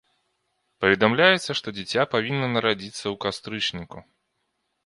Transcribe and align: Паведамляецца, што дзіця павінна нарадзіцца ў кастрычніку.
Паведамляецца, 0.85 1.57
што 1.59 1.67
дзіця 1.77 2.07
павінна 2.13 2.47
нарадзіцца 2.57 3.01
ў 3.01 3.15
кастрычніку. 3.27 3.97